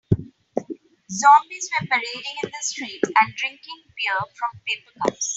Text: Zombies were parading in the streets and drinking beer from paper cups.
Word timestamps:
Zombies 1.11 1.69
were 1.79 1.85
parading 1.87 2.33
in 2.43 2.49
the 2.49 2.57
streets 2.63 3.07
and 3.15 3.35
drinking 3.35 3.83
beer 3.95 4.19
from 4.33 4.59
paper 4.65 4.89
cups. 4.97 5.29